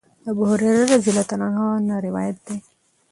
د 0.23 0.25
ابوهريره 0.31 0.83
رضی 0.93 1.09
الله 1.13 1.27
عنه 1.35 1.65
نه 1.87 1.95
روايت 2.05 2.37
دی 2.45 2.57